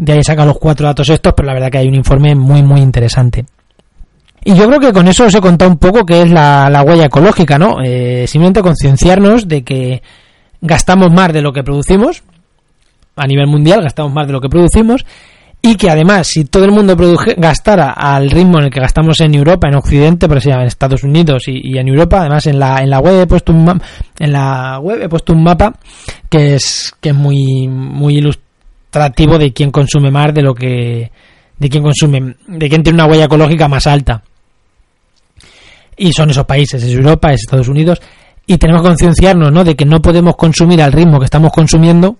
de 0.00 0.12
ahí 0.12 0.24
saca 0.24 0.46
los 0.46 0.58
cuatro 0.58 0.86
datos 0.86 1.08
estos, 1.10 1.34
pero 1.34 1.46
la 1.46 1.54
verdad 1.54 1.70
que 1.70 1.78
hay 1.78 1.86
un 1.86 1.94
informe 1.94 2.34
muy, 2.34 2.62
muy 2.62 2.80
interesante. 2.80 3.44
Y 4.42 4.54
yo 4.54 4.66
creo 4.66 4.80
que 4.80 4.92
con 4.92 5.06
eso 5.08 5.26
os 5.26 5.34
he 5.34 5.40
contado 5.40 5.70
un 5.70 5.76
poco 5.76 6.06
qué 6.06 6.22
es 6.22 6.30
la, 6.30 6.82
huella 6.86 7.04
ecológica, 7.04 7.58
¿no? 7.58 7.76
Eh, 7.84 8.26
simplemente 8.26 8.62
concienciarnos 8.62 9.46
de 9.46 9.62
que 9.62 10.02
gastamos 10.62 11.12
más 11.12 11.32
de 11.34 11.42
lo 11.42 11.52
que 11.52 11.62
producimos, 11.62 12.22
a 13.16 13.26
nivel 13.26 13.46
mundial 13.46 13.82
gastamos 13.82 14.14
más 14.14 14.26
de 14.26 14.32
lo 14.32 14.40
que 14.40 14.48
producimos, 14.48 15.04
y 15.62 15.74
que 15.76 15.90
además, 15.90 16.26
si 16.26 16.46
todo 16.46 16.64
el 16.64 16.72
mundo 16.72 16.96
gastara 17.36 17.90
al 17.90 18.30
ritmo 18.30 18.58
en 18.58 18.64
el 18.64 18.70
que 18.70 18.80
gastamos 18.80 19.20
en 19.20 19.34
Europa, 19.34 19.68
en 19.68 19.74
Occidente, 19.74 20.26
por 20.26 20.38
ejemplo, 20.38 20.62
en 20.62 20.66
Estados 20.66 21.04
Unidos 21.04 21.42
y, 21.48 21.76
en 21.76 21.86
Europa, 21.86 22.20
además 22.20 22.46
en 22.46 22.58
la, 22.58 22.78
en 22.78 22.88
la 22.88 22.98
web 23.00 23.20
he 23.20 23.26
puesto 23.26 23.52
un 23.52 23.80
en 24.18 24.32
la 24.32 24.78
web 24.80 25.02
he 25.02 25.08
puesto 25.08 25.34
un 25.34 25.42
mapa 25.42 25.74
que 26.30 26.54
es 26.54 26.94
que 27.00 27.10
es 27.10 27.14
muy 27.14 27.68
muy 27.68 28.18
ilustrativo 28.18 29.38
de 29.38 29.52
quién 29.52 29.70
consume 29.70 30.10
más 30.10 30.32
de 30.32 30.42
lo 30.42 30.54
que 30.54 31.10
de 31.58 31.68
quién 31.68 31.82
consume 31.82 32.36
de 32.46 32.68
quién 32.68 32.82
tiene 32.82 32.96
una 33.02 33.06
huella 33.06 33.24
ecológica 33.24 33.68
más 33.68 33.86
alta 33.86 34.22
y 35.96 36.12
son 36.12 36.30
esos 36.30 36.46
países 36.46 36.82
es 36.82 36.92
Europa 36.92 37.32
es 37.32 37.42
Estados 37.42 37.68
Unidos 37.68 38.00
y 38.46 38.58
tenemos 38.58 38.82
que 38.82 38.88
concienciarnos 38.88 39.52
¿no? 39.52 39.62
de 39.62 39.76
que 39.76 39.84
no 39.84 40.00
podemos 40.00 40.36
consumir 40.36 40.82
al 40.82 40.92
ritmo 40.92 41.18
que 41.18 41.26
estamos 41.26 41.52
consumiendo 41.52 42.16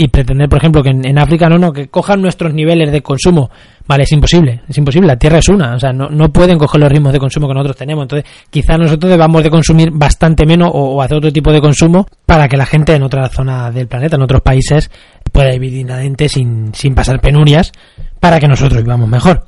y 0.00 0.06
pretender, 0.06 0.48
por 0.48 0.58
ejemplo, 0.58 0.80
que 0.80 0.90
en, 0.90 1.18
África 1.18 1.48
no, 1.48 1.58
no, 1.58 1.72
que 1.72 1.88
cojan 1.88 2.22
nuestros 2.22 2.54
niveles 2.54 2.92
de 2.92 3.02
consumo. 3.02 3.50
Vale, 3.88 4.04
es 4.04 4.12
imposible, 4.12 4.62
es 4.68 4.78
imposible, 4.78 5.08
la 5.08 5.16
Tierra 5.16 5.38
es 5.38 5.48
una, 5.48 5.74
o 5.74 5.80
sea, 5.80 5.92
no, 5.92 6.08
no 6.08 6.32
pueden 6.32 6.56
coger 6.56 6.80
los 6.80 6.92
ritmos 6.92 7.12
de 7.12 7.18
consumo 7.18 7.48
que 7.48 7.54
nosotros 7.54 7.76
tenemos. 7.78 8.04
Entonces, 8.04 8.30
quizás 8.48 8.78
nosotros 8.78 9.10
debamos 9.10 9.42
de 9.42 9.50
consumir 9.50 9.90
bastante 9.92 10.46
menos 10.46 10.70
o, 10.72 11.02
hacer 11.02 11.16
otro 11.16 11.32
tipo 11.32 11.50
de 11.50 11.60
consumo 11.60 12.06
para 12.24 12.46
que 12.46 12.56
la 12.56 12.64
gente 12.64 12.94
en 12.94 13.02
otra 13.02 13.28
zona 13.28 13.72
del 13.72 13.88
planeta, 13.88 14.14
en 14.14 14.22
otros 14.22 14.40
países, 14.40 14.88
pueda 15.32 15.50
vivir 15.50 15.72
dignamente 15.72 16.28
sin, 16.28 16.72
sin 16.74 16.94
pasar 16.94 17.20
penurias 17.20 17.72
para 18.20 18.38
que 18.38 18.46
nosotros 18.46 18.80
vivamos 18.84 19.08
mejor 19.08 19.46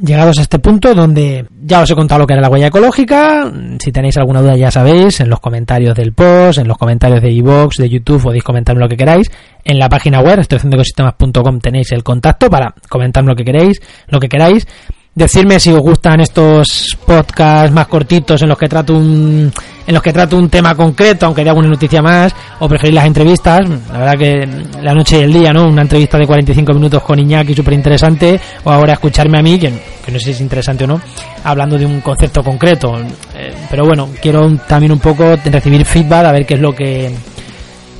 llegados 0.00 0.38
a 0.38 0.42
este 0.42 0.58
punto 0.58 0.94
donde 0.94 1.46
ya 1.62 1.82
os 1.82 1.90
he 1.90 1.94
contado 1.94 2.20
lo 2.20 2.26
que 2.26 2.32
era 2.34 2.42
la 2.42 2.48
huella 2.48 2.68
ecológica. 2.68 3.50
Si 3.78 3.92
tenéis 3.92 4.16
alguna 4.16 4.40
duda 4.40 4.56
ya 4.56 4.70
sabéis, 4.70 5.20
en 5.20 5.28
los 5.28 5.40
comentarios 5.40 5.94
del 5.94 6.12
post, 6.12 6.58
en 6.58 6.68
los 6.68 6.78
comentarios 6.78 7.22
de 7.22 7.30
iVoox, 7.30 7.76
de 7.76 7.88
YouTube, 7.88 8.22
podéis 8.22 8.44
comentarme 8.44 8.80
lo 8.80 8.88
que 8.88 8.96
queráis. 8.96 9.30
En 9.64 9.78
la 9.78 9.88
página 9.88 10.20
web, 10.20 10.40
ecosistemas.com 10.40 11.60
tenéis 11.60 11.92
el 11.92 12.02
contacto 12.02 12.48
para 12.48 12.74
comentarme 12.88 13.30
lo 13.30 13.36
que 13.36 13.44
queréis, 13.44 13.80
lo 14.08 14.18
que 14.18 14.28
queráis. 14.28 14.66
Decirme 15.14 15.58
si 15.58 15.70
os 15.70 15.80
gustan 15.80 16.20
estos 16.20 16.96
podcasts 17.04 17.72
más 17.72 17.88
cortitos 17.88 18.40
en 18.42 18.48
los 18.48 18.56
que 18.56 18.68
trato 18.68 18.94
un 18.94 19.52
en 19.90 19.94
los 19.94 20.04
que 20.04 20.12
trato 20.12 20.36
un 20.36 20.48
tema 20.48 20.76
concreto, 20.76 21.26
aunque 21.26 21.42
dé 21.42 21.48
alguna 21.48 21.68
noticia 21.68 22.00
más, 22.00 22.32
o 22.60 22.68
preferís 22.68 22.94
las 22.94 23.06
entrevistas. 23.06 23.68
La 23.92 23.98
verdad 23.98 24.18
que 24.18 24.80
la 24.80 24.94
noche 24.94 25.18
y 25.18 25.22
el 25.22 25.32
día, 25.32 25.52
¿no? 25.52 25.66
Una 25.66 25.82
entrevista 25.82 26.16
de 26.16 26.28
45 26.28 26.72
minutos 26.74 27.02
con 27.02 27.18
Iñaki 27.18 27.54
súper 27.54 27.74
interesante, 27.74 28.38
o 28.62 28.70
ahora 28.70 28.92
escucharme 28.92 29.40
a 29.40 29.42
mí, 29.42 29.58
que, 29.58 29.72
que, 30.04 30.12
no 30.12 30.18
sé 30.20 30.26
si 30.26 30.30
es 30.30 30.40
interesante 30.42 30.84
o 30.84 30.86
no, 30.86 31.00
hablando 31.42 31.76
de 31.76 31.86
un 31.86 32.00
concepto 32.02 32.44
concreto. 32.44 33.00
Eh, 33.34 33.52
pero 33.68 33.84
bueno, 33.84 34.10
quiero 34.22 34.48
también 34.68 34.92
un 34.92 35.00
poco 35.00 35.36
recibir 35.44 35.84
feedback 35.84 36.26
a 36.26 36.32
ver 36.32 36.46
qué 36.46 36.54
es 36.54 36.60
lo 36.60 36.72
que 36.72 37.12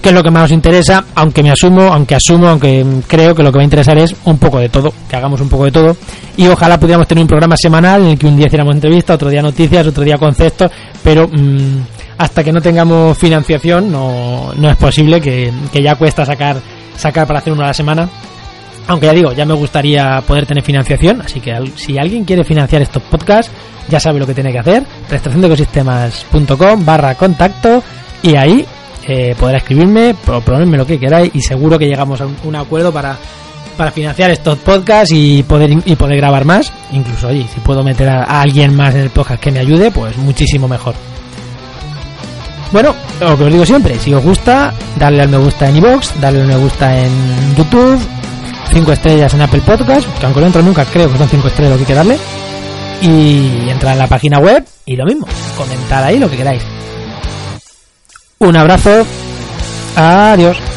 qué 0.00 0.08
es 0.10 0.14
lo 0.14 0.22
que 0.22 0.30
más 0.30 0.44
os 0.44 0.52
interesa, 0.52 1.04
aunque 1.14 1.42
me 1.42 1.50
asumo, 1.50 1.82
aunque 1.82 2.14
asumo, 2.14 2.48
aunque 2.48 2.84
creo 3.06 3.34
que 3.34 3.42
lo 3.42 3.52
que 3.52 3.58
va 3.58 3.62
a 3.62 3.64
interesar 3.64 3.98
es 3.98 4.14
un 4.24 4.38
poco 4.38 4.58
de 4.58 4.68
todo, 4.68 4.92
que 5.08 5.16
hagamos 5.16 5.40
un 5.40 5.48
poco 5.48 5.64
de 5.66 5.72
todo 5.72 5.96
y 6.36 6.46
ojalá 6.46 6.78
pudiéramos 6.78 7.06
tener 7.06 7.22
un 7.22 7.28
programa 7.28 7.56
semanal 7.56 8.02
en 8.02 8.08
el 8.08 8.18
que 8.18 8.26
un 8.26 8.36
día 8.36 8.46
hiciéramos 8.46 8.74
entrevistas, 8.74 9.14
otro 9.14 9.28
día 9.28 9.42
noticias, 9.42 9.86
otro 9.86 10.02
día 10.02 10.16
conceptos, 10.16 10.70
pero 11.02 11.28
mm, 11.28 11.82
hasta 12.18 12.42
que 12.42 12.52
no 12.52 12.60
tengamos 12.60 13.16
financiación 13.16 13.90
no, 13.90 14.52
no 14.56 14.70
es 14.70 14.76
posible 14.76 15.20
que, 15.20 15.52
que, 15.72 15.82
ya 15.82 15.94
cuesta 15.96 16.24
sacar 16.24 16.56
sacar 16.96 17.26
para 17.26 17.38
hacer 17.40 17.52
uno 17.52 17.62
a 17.64 17.68
la 17.68 17.74
semana. 17.74 18.08
Aunque 18.86 19.06
ya 19.06 19.12
digo, 19.12 19.32
ya 19.32 19.44
me 19.44 19.54
gustaría 19.54 20.20
poder 20.26 20.46
tener 20.46 20.64
financiación, 20.64 21.20
así 21.20 21.40
que 21.40 21.54
si 21.76 21.96
alguien 21.96 22.24
quiere 22.24 22.42
financiar 22.42 22.82
estos 22.82 23.02
podcasts, 23.04 23.52
ya 23.88 24.00
sabe 24.00 24.18
lo 24.18 24.26
que 24.26 24.34
tiene 24.34 24.50
que 24.50 24.58
hacer, 24.58 24.84
ecosistemas.com 25.10 26.84
barra 26.84 27.14
contacto 27.14 27.82
y 28.22 28.34
ahí 28.34 28.66
eh, 29.12 29.34
podrá 29.36 29.58
escribirme, 29.58 30.14
proponerme 30.24 30.78
lo 30.78 30.86
que 30.86 30.96
queráis 30.96 31.32
y 31.34 31.40
seguro 31.40 31.76
que 31.76 31.86
llegamos 31.86 32.20
a 32.20 32.28
un, 32.44 32.54
acuerdo 32.54 32.92
para, 32.92 33.18
para 33.76 33.90
financiar 33.90 34.30
estos 34.30 34.56
podcasts 34.58 35.12
y 35.12 35.42
poder 35.42 35.72
y 35.84 35.96
poder 35.96 36.16
grabar 36.16 36.44
más. 36.44 36.72
Incluso, 36.92 37.26
oye, 37.26 37.44
si 37.52 37.58
puedo 37.58 37.82
meter 37.82 38.08
a, 38.08 38.40
alguien 38.40 38.72
más 38.76 38.94
en 38.94 39.00
el 39.00 39.10
podcast 39.10 39.42
que 39.42 39.50
me 39.50 39.58
ayude, 39.58 39.90
pues 39.90 40.16
muchísimo 40.16 40.68
mejor. 40.68 40.94
Bueno, 42.70 42.94
lo 43.18 43.36
que 43.36 43.44
os 43.44 43.52
digo 43.52 43.66
siempre, 43.66 43.98
si 43.98 44.14
os 44.14 44.22
gusta, 44.22 44.72
darle 44.96 45.22
al 45.22 45.28
me 45.28 45.38
gusta 45.38 45.68
en 45.68 45.76
iVoox, 45.78 46.20
darle 46.20 46.42
al 46.42 46.46
me 46.46 46.56
gusta 46.56 46.96
en 46.96 47.10
YouTube, 47.56 47.98
5 48.72 48.92
estrellas 48.92 49.34
en 49.34 49.40
Apple 49.40 49.62
Podcast, 49.66 50.06
que 50.20 50.26
aunque 50.26 50.40
no 50.40 50.46
entro 50.46 50.62
nunca, 50.62 50.84
creo 50.84 51.10
que 51.10 51.18
son 51.18 51.28
5 51.28 51.48
estrellas 51.48 51.72
lo 51.72 51.76
que 51.78 51.82
hay 51.82 51.86
que 51.88 51.94
darle. 51.94 52.18
Y 53.02 53.68
entrar 53.68 53.94
en 53.94 53.98
la 53.98 54.06
página 54.06 54.38
web 54.38 54.64
y 54.86 54.94
lo 54.94 55.04
mismo, 55.04 55.26
comentar 55.56 56.04
ahí 56.04 56.20
lo 56.20 56.30
que 56.30 56.36
queráis. 56.36 56.62
Un 58.42 58.56
abrazo. 58.56 59.06
Adiós. 59.94 60.69